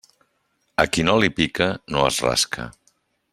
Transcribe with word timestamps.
A 0.83 0.85
qui 0.95 1.05
no 1.09 1.17
li 1.25 1.29
pica, 1.41 1.67
no 1.97 2.07
es 2.07 2.19
rasca. 2.29 2.67